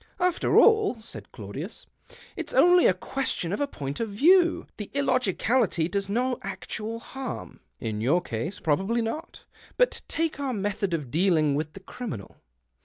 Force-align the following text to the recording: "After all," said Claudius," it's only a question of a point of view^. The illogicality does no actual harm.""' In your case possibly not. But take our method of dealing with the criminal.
"After 0.29 0.57
all," 0.57 0.99
said 0.99 1.31
Claudius," 1.31 1.85
it's 2.35 2.55
only 2.55 2.87
a 2.87 2.93
question 2.95 3.53
of 3.53 3.61
a 3.61 3.67
point 3.67 3.99
of 3.99 4.09
view^. 4.09 4.67
The 4.77 4.89
illogicality 4.95 5.87
does 5.87 6.09
no 6.09 6.39
actual 6.41 6.97
harm.""' 6.97 7.59
In 7.89 8.01
your 8.01 8.19
case 8.19 8.59
possibly 8.59 9.03
not. 9.03 9.45
But 9.77 10.01
take 10.07 10.39
our 10.39 10.53
method 10.53 10.95
of 10.95 11.11
dealing 11.11 11.53
with 11.53 11.73
the 11.73 11.81
criminal. 11.81 12.37